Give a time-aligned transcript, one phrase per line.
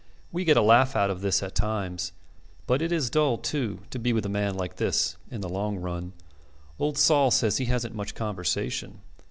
[0.31, 2.11] We get a laugh out of this at times;
[2.65, 5.77] but it is dull, too, to be with a man like this in the long
[5.77, 6.13] run.
[6.79, 9.01] Old Sol says he hasn't much conversation.